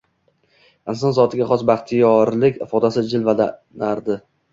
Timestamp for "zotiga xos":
1.17-1.63